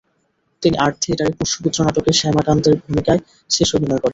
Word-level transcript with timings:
তিনি 0.63 0.75
আর্ট 0.77 0.95
থিয়েটারে 1.01 1.31
'পোষ্যপুত্র' 1.33 1.85
নাটকে 1.85 2.11
'শ্যামাকান্ত'-র 2.13 2.75
ভূমিকায় 2.83 3.21
শেষ 3.49 3.69
অভিনয় 3.75 3.99
করেন। 3.99 4.09